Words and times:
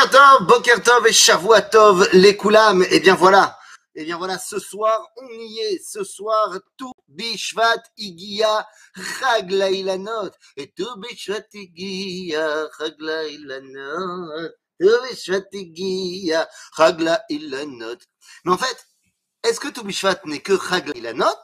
Bokertov, 0.00 0.46
Bokertov 0.46 1.06
et 1.08 1.12
Shavuatov, 1.12 2.08
les 2.14 2.34
Koulam. 2.34 2.82
Et 2.90 3.00
bien 3.00 3.14
voilà. 3.14 3.58
Et 3.94 4.04
bien 4.04 4.16
voilà, 4.16 4.38
ce 4.38 4.58
soir, 4.58 5.06
on 5.16 5.28
y 5.28 5.58
est. 5.58 5.84
Ce 5.84 6.04
soir, 6.04 6.58
tout 6.78 6.92
Bishvat 7.08 7.82
Igia 7.98 8.66
Chagla 8.96 9.70
Ilanot. 9.70 10.30
Et 10.56 10.72
tout 10.72 10.96
Bishvat 10.96 11.44
Igia 11.52 12.68
Chagla 12.78 13.26
Ilanot. 13.26 14.48
Tout 14.80 15.02
Bishvat 15.06 15.44
Igia 15.52 16.48
Chagla 16.74 17.22
Ilanot. 17.28 17.98
Mais 18.44 18.52
en 18.52 18.58
fait, 18.58 18.86
est-ce 19.46 19.60
que 19.60 19.68
tout 19.68 19.84
Bishvat 19.84 20.20
n'est 20.24 20.40
que 20.40 20.58
Chagla 20.58 20.94
Ilanot 20.96 21.42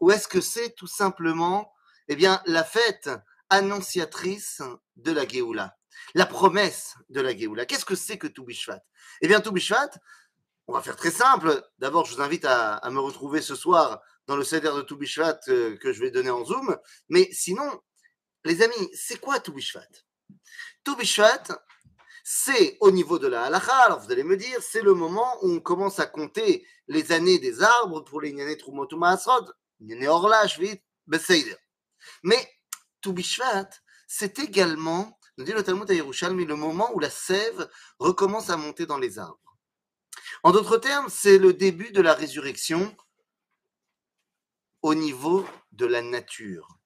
ou 0.00 0.10
est-ce 0.10 0.28
que 0.28 0.42
c'est 0.42 0.74
tout 0.74 0.86
simplement, 0.86 1.72
eh 2.08 2.16
bien, 2.16 2.42
la 2.44 2.64
fête 2.64 3.08
annonciatrice 3.50 4.62
de 4.96 5.12
la 5.12 5.26
Géoula 5.26 5.78
la 6.14 6.26
promesse 6.26 6.94
de 7.08 7.20
la 7.20 7.36
Géoula. 7.36 7.66
Qu'est-ce 7.66 7.84
que 7.84 7.94
c'est 7.94 8.18
que 8.18 8.26
Toubishvat? 8.26 8.80
Eh 9.20 9.28
bien, 9.28 9.40
Toubishvat, 9.40 9.90
on 10.66 10.72
va 10.72 10.82
faire 10.82 10.96
très 10.96 11.10
simple. 11.10 11.62
D'abord, 11.78 12.04
je 12.04 12.14
vous 12.14 12.20
invite 12.20 12.44
à, 12.44 12.80
me 12.90 13.00
retrouver 13.00 13.40
ce 13.40 13.54
soir 13.54 14.00
dans 14.26 14.36
le 14.36 14.44
CEDER 14.44 14.72
de 14.76 14.82
Toubishvat 14.82 15.40
euh, 15.48 15.76
que 15.78 15.92
je 15.92 16.00
vais 16.00 16.10
donner 16.10 16.30
en 16.30 16.44
Zoom. 16.44 16.76
Mais 17.08 17.28
sinon, 17.32 17.80
les 18.44 18.62
amis, 18.62 18.90
c'est 18.94 19.20
quoi 19.20 19.40
Toubishvat? 19.40 19.88
Toubishvat, 20.84 21.44
c'est 22.24 22.76
au 22.80 22.90
niveau 22.90 23.18
de 23.18 23.26
la 23.26 23.44
halakha, 23.44 23.74
alors 23.74 24.00
vous 24.00 24.12
allez 24.12 24.24
me 24.24 24.36
dire, 24.36 24.58
c'est 24.60 24.82
le 24.82 24.94
moment 24.94 25.38
où 25.42 25.50
on 25.50 25.60
commence 25.60 25.98
à 25.98 26.06
compter 26.06 26.66
les 26.86 27.12
années 27.12 27.38
des 27.38 27.62
arbres 27.62 28.02
pour 28.02 28.20
les 28.20 28.32
Nyané 28.32 28.56
Trumotuma 28.56 29.10
Asrod, 29.10 29.50
Nyané 29.80 30.08
Orla, 30.08 30.46
Shvit, 30.46 30.82
Mais 32.22 32.57
Toubishvat, 33.00 33.68
c'est 34.06 34.38
également 34.38 35.18
nous 35.38 35.44
dit 35.44 35.52
le 35.52 35.62
Talmud 35.62 35.88
à 35.88 35.94
Yerushalmi, 35.94 36.44
le 36.44 36.56
moment 36.56 36.92
où 36.94 36.98
la 36.98 37.10
sève 37.10 37.70
recommence 38.00 38.50
à 38.50 38.56
monter 38.56 38.86
dans 38.86 38.98
les 38.98 39.20
arbres. 39.20 39.56
En 40.42 40.50
d'autres 40.50 40.78
termes, 40.78 41.08
c'est 41.08 41.38
le 41.38 41.52
début 41.52 41.92
de 41.92 42.02
la 42.02 42.12
résurrection 42.12 42.94
au 44.82 44.96
niveau 44.96 45.46
de 45.70 45.86
la 45.86 46.02
nature. 46.02 46.80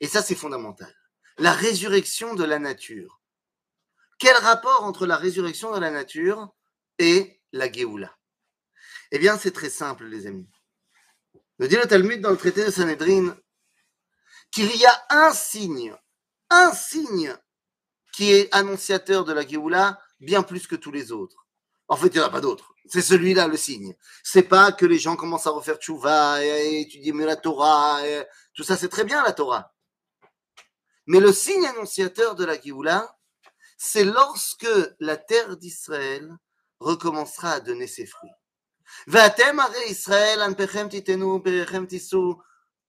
Et 0.00 0.08
ça, 0.08 0.22
c'est 0.22 0.34
fondamental. 0.34 0.94
La 1.36 1.52
résurrection 1.52 2.34
de 2.34 2.44
la 2.44 2.58
nature. 2.58 3.20
Quel 4.18 4.36
rapport 4.36 4.84
entre 4.84 5.06
la 5.06 5.16
résurrection 5.16 5.70
de 5.74 5.80
la 5.80 5.90
nature 5.90 6.48
et 6.98 7.42
la 7.52 7.70
Géoula? 7.70 8.16
Eh 9.10 9.18
bien, 9.18 9.36
c'est 9.36 9.50
très 9.50 9.70
simple, 9.70 10.06
les 10.06 10.26
amis. 10.26 10.48
Nous 11.58 11.66
dit 11.66 11.76
le 11.76 11.86
Talmud 11.86 12.22
dans 12.22 12.30
le 12.30 12.38
traité 12.38 12.64
de 12.64 12.70
Sanhedrin 12.70 13.36
qu'il 14.52 14.74
y 14.76 14.86
a 14.86 15.04
un 15.10 15.32
signe 15.32 15.96
un 16.52 16.72
signe 16.72 17.34
qui 18.12 18.30
est 18.32 18.54
annonciateur 18.54 19.24
de 19.24 19.32
la 19.32 19.46
Géoula 19.46 19.98
bien 20.20 20.42
plus 20.42 20.66
que 20.66 20.76
tous 20.76 20.92
les 20.92 21.10
autres. 21.10 21.46
En 21.88 21.96
fait, 21.96 22.08
il 22.08 22.18
n'y 22.18 22.20
en 22.20 22.26
a 22.26 22.30
pas 22.30 22.42
d'autre. 22.42 22.74
C'est 22.86 23.00
celui-là 23.00 23.48
le 23.48 23.56
signe. 23.56 23.94
C'est 24.22 24.42
pas 24.42 24.70
que 24.70 24.84
les 24.84 24.98
gens 24.98 25.16
commencent 25.16 25.46
à 25.46 25.50
refaire 25.50 25.76
tchouva 25.76 26.44
et 26.44 26.80
étudier 26.80 27.12
mieux 27.12 27.26
la 27.26 27.36
Torah. 27.36 28.00
tout 28.54 28.64
ça, 28.64 28.76
c'est 28.76 28.90
très 28.90 29.04
bien 29.04 29.22
la 29.22 29.32
Torah. 29.32 29.74
Mais 31.06 31.20
le 31.20 31.32
signe 31.32 31.66
annonciateur 31.66 32.34
de 32.34 32.44
la 32.44 32.60
Géoula, 32.60 33.16
c'est 33.78 34.04
lorsque 34.04 34.68
la 35.00 35.16
terre 35.16 35.56
d'Israël 35.56 36.30
recommencera 36.80 37.52
à 37.52 37.60
donner 37.60 37.86
ses 37.86 38.06
fruits. 38.06 38.30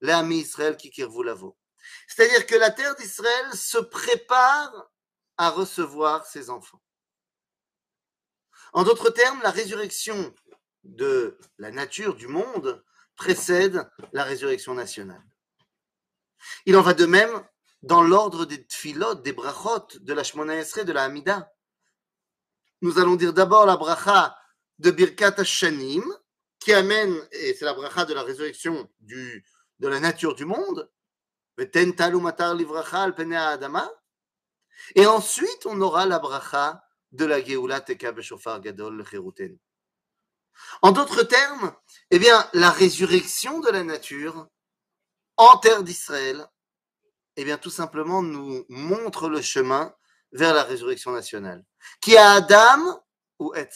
Israël 0.04 0.78
qui 0.78 0.92
lavo. 1.24 1.58
C'est-à-dire 2.08 2.46
que 2.46 2.56
la 2.56 2.72
terre 2.72 2.96
d'Israël 2.96 3.54
se 3.54 3.78
prépare 3.78 4.92
à 5.38 5.50
recevoir 5.50 6.26
ses 6.26 6.50
enfants. 6.50 6.82
En 8.74 8.84
d'autres 8.84 9.10
termes, 9.10 9.42
la 9.42 9.52
résurrection 9.52 10.34
de 10.84 11.38
la 11.58 11.72
nature 11.72 12.16
du 12.16 12.28
monde 12.28 12.84
précède 13.16 13.90
la 14.12 14.24
résurrection 14.24 14.74
nationale. 14.74 15.24
Il 16.66 16.76
en 16.76 16.82
va 16.82 16.94
de 16.94 17.06
même 17.06 17.46
dans 17.82 18.02
l'ordre 18.02 18.46
des 18.46 18.66
tfilot, 18.66 19.16
des 19.16 19.34
brachot, 19.34 20.00
de 20.00 20.14
la 20.14 20.24
Shmona 20.24 20.56
Esrei, 20.56 20.86
de 20.86 20.92
la 20.92 21.04
Hamida. 21.04 21.54
Nous 22.82 22.98
allons 23.00 23.16
dire 23.16 23.34
d'abord 23.34 23.66
la 23.66 23.78
bracha 23.78 24.38
de 24.80 24.92
Birkat 24.92 25.36
Hashanim, 25.38 26.04
qui 26.60 26.74
amène, 26.74 27.16
et 27.32 27.54
c'est 27.54 27.66
la 27.66 27.74
bracha 27.74 28.06
de 28.06 28.14
la 28.14 28.24
résurrection 28.24 28.90
du, 29.00 29.46
de 29.84 29.90
la 29.90 30.00
nature 30.00 30.34
du 30.34 30.46
monde, 30.46 30.90
et 34.96 35.06
ensuite, 35.06 35.66
on 35.66 35.82
aura 35.82 36.06
la 36.06 36.20
bracha 36.20 36.88
de 37.12 37.26
la 37.26 37.44
Geoula 37.44 37.82
Teka 37.82 38.14
Beshofar 38.14 38.62
Gadol 38.62 39.06
Cheruten. 39.06 39.60
En 40.82 40.94
d'autres 40.94 41.24
termes, 41.24 41.76
eh 42.12 42.20
bien, 42.20 42.50
la 42.54 42.72
résurrection 42.72 43.60
de 43.60 43.70
la 43.70 43.84
nature 43.84 44.48
en 45.36 45.58
terre 45.58 45.84
d'Israël, 45.84 46.48
eh 47.36 47.44
bien, 47.44 47.58
tout 47.58 47.70
simplement 47.70 48.22
nous 48.22 48.66
montre 48.70 49.28
le 49.28 49.42
chemin 49.42 49.94
vers 50.32 50.54
la 50.54 50.64
résurrection 50.64 51.12
nationale. 51.12 51.66
Qui 52.00 52.16
a 52.16 52.32
Adam 52.32 53.04
ou 53.38 53.54
Et. 53.54 53.68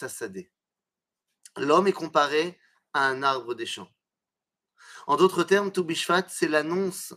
L'homme 1.57 1.87
est 1.87 1.93
comparé 1.93 2.57
à 2.93 3.07
un 3.07 3.23
arbre 3.23 3.55
des 3.55 3.65
champs. 3.65 3.91
En 5.07 5.15
d'autres 5.15 5.43
termes, 5.43 5.71
Toubishvat, 5.71 6.25
c'est 6.27 6.49
l'annonce 6.49 7.13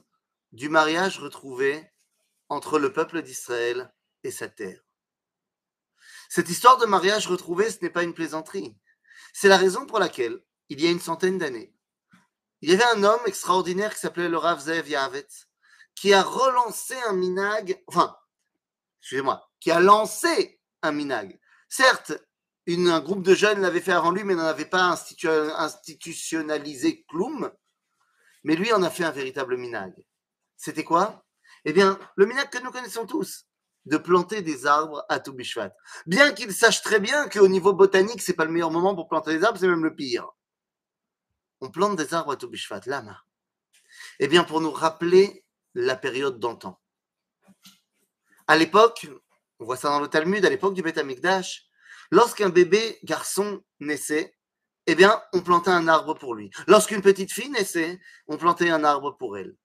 du 0.53 0.69
mariage 0.69 1.19
retrouvé 1.19 1.84
entre 2.49 2.78
le 2.78 2.93
peuple 2.93 3.23
d'Israël 3.23 3.93
et 4.23 4.31
sa 4.31 4.49
terre. 4.49 4.81
Cette 6.29 6.49
histoire 6.49 6.79
de 6.79 6.87
mariage 6.87 7.27
retrouvé, 7.27 7.69
ce 7.71 7.79
n'est 7.83 7.91
pas 7.91 8.05
une 8.05 8.15
plaisanterie. 8.15 8.77
C'est 9.33 9.49
la 9.49 9.56
raison 9.56 9.87
pour 9.87 9.99
laquelle, 9.99 10.41
il 10.69 10.81
y 10.81 10.87
a 10.87 10.91
une 10.91 11.00
centaine 11.00 11.39
d'années, 11.39 11.75
il 12.62 12.71
y 12.71 12.75
avait 12.75 12.84
un 12.97 13.03
homme 13.03 13.23
extraordinaire 13.27 13.93
qui 13.95 14.00
s'appelait 14.00 14.29
le 14.29 14.37
Rav 14.37 14.61
Zev 14.61 14.87
qui 15.95 16.12
a 16.12 16.23
relancé 16.23 16.95
un 17.09 17.15
minag, 17.15 17.83
enfin, 17.89 18.17
excusez-moi, 19.00 19.50
qui 19.59 19.73
a 19.73 19.81
lancé 19.81 20.61
un 20.83 20.93
minag. 20.93 21.41
Certes, 21.69 22.12
un 22.69 23.00
groupe 23.00 23.23
de 23.23 23.34
jeunes 23.34 23.62
l'avait 23.62 23.81
fait 23.81 23.93
avant 23.93 24.12
lui, 24.12 24.23
mais 24.23 24.37
n'en 24.37 24.45
avait 24.45 24.65
pas 24.65 24.84
institutionnalisé 24.84 27.05
Kloum, 27.09 27.50
mais 28.45 28.56
lui 28.56 28.73
en 28.73 28.83
a 28.83 28.91
fait 28.91 29.05
un 29.05 29.11
véritable 29.11 29.56
minag. 29.56 29.93
C'était 30.56 30.84
quoi? 30.84 31.25
Eh 31.65 31.73
bien, 31.73 31.99
le 32.17 32.27
minac 32.27 32.51
que 32.51 32.62
nous 32.62 32.71
connaissons 32.71 33.06
tous, 33.06 33.47
de 33.87 33.97
planter 33.97 34.43
des 34.43 34.67
arbres 34.67 35.05
à 35.09 35.21
Toubishvat. 35.21 35.73
Bien 36.06 36.33
qu'il 36.33 36.53
sache 36.53 36.83
très 36.83 37.00
bien 37.00 37.29
qu'au 37.29 37.49
niveau 37.49 37.73
botanique, 37.73 38.23
c'est 38.23 38.34
pas 38.34 38.45
le 38.45 38.53
meilleur 38.53 38.71
moment 38.71 38.95
pour 38.95 39.09
planter 39.09 39.37
des 39.37 39.45
arbres, 39.45 39.59
c'est 39.59 39.69
même 39.69 39.84
le 39.84 39.95
pire. 39.95 40.29
On 41.61 41.71
plante 41.71 41.97
des 41.97 42.15
arbres 42.15 42.33
à 42.33 42.37
Toubishvat, 42.37 42.83
lama. 42.87 43.23
Eh 44.19 44.29
bien, 44.29 44.45
pour 44.45 44.61
nous 44.61 44.71
rappeler 44.71 45.45
la 45.75 45.97
période 45.97 46.39
d'antan. 46.39 46.81
À 48.47 48.56
l'époque, 48.56 49.06
on 49.59 49.65
voit 49.65 49.77
ça 49.77 49.91
dans 49.91 50.00
le 50.00 50.09
Talmud, 50.09 50.45
à 50.45 50.50
l'époque 50.50 50.75
du 50.75 50.83
Beth 50.83 50.99
Amikdash, 50.99 51.67
lorsqu'un 52.11 52.49
bébé 52.49 52.99
garçon 53.05 53.62
naissait, 53.79 54.37
eh 54.87 54.95
bien, 54.95 55.23
on 55.33 55.41
plantait 55.41 55.71
un 55.71 55.89
arbre 55.89 56.15
pour 56.15 56.35
lui. 56.35 56.51
Lorsqu'une 56.67 57.03
petite 57.03 57.33
fille 57.33 57.51
naissait, 57.51 58.01
on 58.27 58.37
plantait 58.37 58.71
un 58.71 58.85
arbre 58.85 59.17
pour 59.17 59.37
elle. 59.39 59.57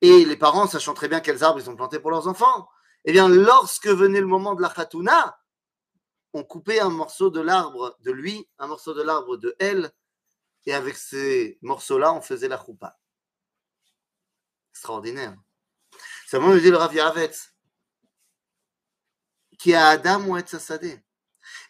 Et 0.00 0.24
les 0.24 0.36
parents, 0.36 0.66
sachant 0.66 0.94
très 0.94 1.08
bien 1.08 1.20
quels 1.20 1.44
arbres 1.44 1.60
ils 1.60 1.70
ont 1.70 1.76
plantés 1.76 2.00
pour 2.00 2.10
leurs 2.10 2.26
enfants, 2.26 2.68
eh 3.04 3.12
bien, 3.12 3.28
lorsque 3.28 3.88
venait 3.88 4.20
le 4.20 4.26
moment 4.26 4.54
de 4.54 4.62
la 4.62 4.68
khatouna, 4.68 5.38
on 6.32 6.44
coupait 6.44 6.80
un 6.80 6.88
morceau 6.88 7.30
de 7.30 7.40
l'arbre 7.40 7.96
de 8.00 8.10
lui, 8.10 8.48
un 8.58 8.66
morceau 8.66 8.94
de 8.94 9.02
l'arbre 9.02 9.36
de 9.36 9.54
elle, 9.58 9.92
et 10.66 10.74
avec 10.74 10.96
ces 10.96 11.58
morceaux-là, 11.62 12.12
on 12.12 12.20
faisait 12.20 12.48
la 12.48 12.62
choupa. 12.62 12.98
Extraordinaire. 14.72 15.36
Ça 16.26 16.38
me 16.38 16.58
dit 16.60 16.70
le 16.70 16.76
Rav 16.76 16.94
Yavetz, 16.94 17.54
qui 19.58 19.74
a 19.74 19.88
Adam 19.88 20.24
ou 20.26 20.36
Etzasadeh. 20.36 21.02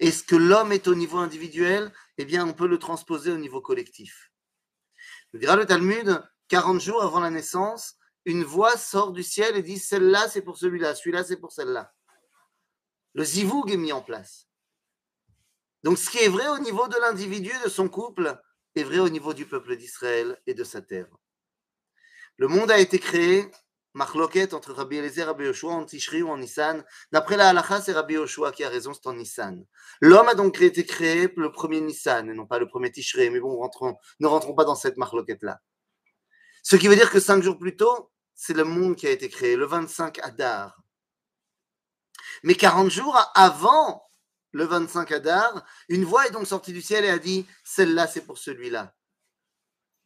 Est-ce 0.02 0.25
que 0.25 0.34
l'homme 0.34 0.72
est 0.72 0.88
au 0.88 0.96
niveau 0.96 1.19
individuel 1.19 1.93
Eh 2.19 2.25
bien, 2.25 2.44
on 2.44 2.52
peut 2.52 2.66
le 2.66 2.81
transposer 2.81 3.31
au 3.31 3.37
niveau 3.37 3.60
collectif. 3.60 4.32
Le 5.31 5.38
dira 5.38 5.54
le 5.54 5.64
Talmud, 5.64 6.20
40 6.49 6.81
jours 6.81 7.04
avant 7.04 7.20
la 7.20 7.31
naissance, 7.31 7.94
une 8.25 8.43
voix 8.43 8.76
sort 8.76 9.12
du 9.12 9.22
ciel 9.22 9.56
et 9.56 9.62
dit 9.62 9.78
celle-là 9.78 10.28
c'est 10.28 10.43
pour 10.43 10.58
celui-là, 10.58 10.96
celui-là 10.96 11.22
c'est 11.22 11.37
pour 11.37 11.52
celle-là. 11.52 11.94
Le 13.14 13.22
zivoug 13.22 13.70
est 13.70 13.76
mis 13.76 13.93
en 13.93 14.02
place. 14.02 14.49
Donc 15.84 15.99
ce 15.99 16.10
qui 16.10 16.19
est 16.19 16.28
vrai 16.28 16.48
au 16.48 16.58
niveau 16.58 16.88
de 16.88 16.96
l'individu 16.96 17.52
et 17.52 17.64
de 17.64 17.70
son 17.70 17.88
couple 17.88 18.37
est 18.75 18.82
vrai 18.82 18.98
au 18.98 19.08
niveau 19.08 19.34
du 19.34 19.46
peuple 19.46 19.76
d'Israël 19.76 20.37
et 20.48 20.55
de 20.55 20.64
sa 20.64 20.82
terre. 20.82 21.16
Le 22.38 22.48
monde 22.48 22.72
a 22.72 22.81
été 22.81 22.98
créé, 22.98 23.48
marloquette 23.94 24.54
entre 24.54 24.72
Rabbi 24.72 24.96
Eliezer 24.96 25.22
et 25.22 25.24
Rabbi 25.24 25.44
Yoshua 25.44 25.72
en 25.72 25.84
Tishri 25.84 26.22
ou 26.22 26.30
en 26.30 26.38
Nissan. 26.38 26.84
D'après 27.10 27.36
la 27.36 27.48
halacha, 27.50 27.80
c'est 27.80 27.92
Rabbi 27.92 28.14
Yoshua 28.14 28.52
qui 28.52 28.64
a 28.64 28.68
raison, 28.68 28.92
c'est 28.94 29.06
en 29.06 29.14
Nissan. 29.14 29.64
L'homme 30.00 30.28
a 30.28 30.34
donc 30.34 30.60
été 30.60 30.84
créé 30.84 31.32
le 31.36 31.52
premier 31.52 31.80
Nissan 31.80 32.30
et 32.30 32.34
non 32.34 32.46
pas 32.46 32.58
le 32.58 32.66
premier 32.66 32.90
Tishri. 32.90 33.30
Mais 33.30 33.40
bon, 33.40 33.56
rentrons, 33.56 33.96
ne 34.20 34.26
rentrons 34.26 34.54
pas 34.54 34.64
dans 34.64 34.74
cette 34.74 34.96
marloquette-là. 34.96 35.60
Ce 36.62 36.76
qui 36.76 36.88
veut 36.88 36.96
dire 36.96 37.10
que 37.10 37.20
cinq 37.20 37.42
jours 37.42 37.58
plus 37.58 37.76
tôt, 37.76 38.10
c'est 38.34 38.54
le 38.54 38.64
monde 38.64 38.96
qui 38.96 39.06
a 39.06 39.10
été 39.10 39.28
créé, 39.28 39.56
le 39.56 39.66
25 39.66 40.18
Adar. 40.22 40.82
Mais 42.42 42.54
40 42.54 42.90
jours 42.90 43.18
avant 43.34 44.02
le 44.52 44.64
25 44.64 45.10
Adar, 45.12 45.64
une 45.88 46.04
voix 46.04 46.26
est 46.26 46.30
donc 46.30 46.46
sortie 46.46 46.72
du 46.72 46.82
ciel 46.82 47.04
et 47.04 47.10
a 47.10 47.18
dit 47.18 47.46
Celle-là, 47.64 48.06
c'est 48.06 48.24
pour 48.24 48.38
celui-là. 48.38 48.94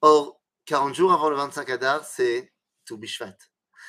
Or, 0.00 0.40
40 0.66 0.94
jours 0.94 1.12
avant 1.12 1.30
le 1.30 1.36
25 1.36 1.68
Adar, 1.70 2.04
c'est 2.04 2.52
Toubishvat. 2.84 3.36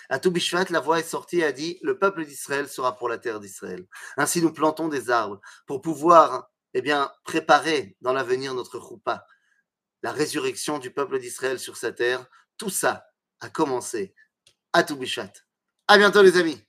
À 0.10 0.20
Toubishvat, 0.20 0.66
la 0.70 0.80
voix 0.80 1.00
est 1.00 1.04
sortie 1.04 1.40
et 1.40 1.44
a 1.44 1.52
dit 1.52 1.80
Le 1.82 1.98
peuple 1.98 2.26
d'Israël 2.26 2.70
sera 2.70 2.96
pour 2.96 3.10
la 3.10 3.18
terre 3.18 3.40
d'Israël. 3.40 3.86
Ainsi, 4.16 4.42
nous 4.42 4.54
plantons 4.54 4.88
des 4.88 5.10
arbres 5.10 5.42
pour 5.66 5.82
pouvoir 5.82 6.50
eh 6.74 6.82
bien, 6.82 7.12
préparer 7.24 7.98
dans 8.02 8.14
l'avenir 8.14 8.54
notre 8.54 8.80
choupa, 8.80 9.26
la 10.04 10.12
résurrection 10.12 10.80
du 10.80 10.92
peuple 10.92 11.20
d'Israël 11.20 11.60
sur 11.60 11.76
sa 11.78 11.92
terre. 11.92 12.26
Tout 12.58 12.70
ça 12.70 13.08
a 13.40 13.50
commencé 13.50 14.14
à 14.74 14.84
Toubishvat. 14.84 15.34
À 15.88 15.98
bientôt, 15.98 16.22
les 16.22 16.38
amis. 16.38 16.67